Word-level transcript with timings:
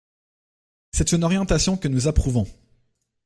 C’est 0.93 1.11
une 1.11 1.23
orientation 1.23 1.77
que 1.77 1.87
nous 1.87 2.07
approuvons. 2.07 2.47